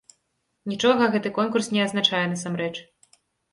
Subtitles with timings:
[0.71, 2.73] Нічога гэты конкурс не азначае, насамрэч.